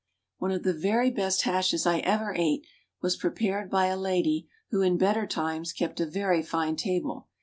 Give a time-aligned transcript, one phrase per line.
[0.39, 2.65] One of the very best hashes I ever ate
[3.03, 7.27] was prepared by a lady who, in better times, kept a very fine table.